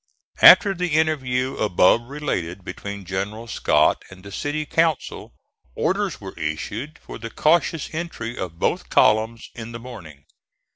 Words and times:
After 0.41 0.73
the 0.73 0.95
interview 0.97 1.57
above 1.57 2.09
related 2.09 2.65
between 2.65 3.05
General 3.05 3.45
Scott 3.45 4.03
and 4.09 4.23
the 4.23 4.31
city 4.31 4.65
council, 4.65 5.35
orders 5.75 6.19
were 6.19 6.33
issued 6.39 6.97
for 6.97 7.19
the 7.19 7.29
cautious 7.29 7.87
entry 7.93 8.35
of 8.35 8.57
both 8.57 8.89
columns 8.89 9.51
in 9.53 9.73
the 9.73 9.79
morning. 9.79 10.25